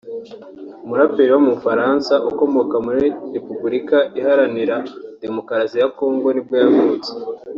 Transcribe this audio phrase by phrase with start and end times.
[0.83, 3.05] umuraperi w’umufaransa ukomoka muri
[3.35, 4.75] Repubulika iharanira
[5.23, 7.11] Demokarasi ya Congo nibwo yavutse